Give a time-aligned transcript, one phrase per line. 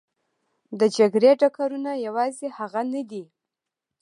[0.79, 3.23] د جګړې ډګرونه یوازې هغه نه دي.